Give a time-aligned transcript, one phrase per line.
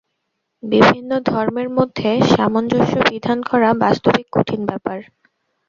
[0.63, 4.97] বিভিন্ন ধর্মের মধ্যে সামঞ্জস্য বিধান করা বাস্তবিক কঠিন ব্যাপার।